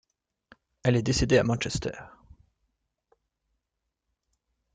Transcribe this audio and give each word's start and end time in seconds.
Elle 0.81 0.95
est 0.95 1.03
décédée 1.03 1.37
à 1.37 1.43
Manchester. 1.43 1.91